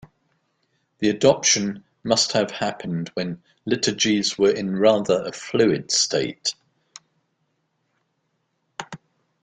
[0.97, 6.55] The adoption must have happened when liturgies were in rather a fluid state.